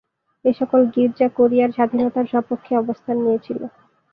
এসকল 0.45 0.81
গীর্জা 0.93 1.27
কোরিয়ার 1.37 1.71
স্বাধীনতার 1.71 2.25
স্বপক্ষে 2.31 2.73
অবস্থান 2.77 3.15
নিয়েছিল। 3.23 3.59